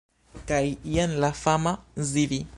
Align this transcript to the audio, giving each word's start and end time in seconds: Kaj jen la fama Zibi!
Kaj 0.51 0.61
jen 0.95 1.15
la 1.25 1.31
fama 1.43 1.75
Zibi! 2.13 2.43